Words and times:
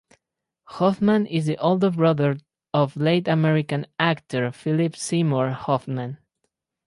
Hoffman 0.65 1.27
is 1.27 1.45
the 1.45 1.59
older 1.59 1.91
brother 1.91 2.37
of 2.73 2.97
late 2.97 3.27
American 3.27 3.85
actor 3.99 4.51
Philip 4.51 4.95
Seymour 4.95 5.51
Hoffman. 5.51 6.17